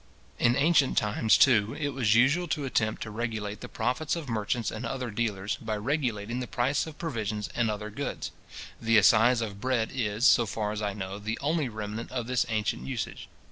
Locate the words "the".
3.61-3.69, 6.39-6.47, 8.81-8.97, 11.19-11.37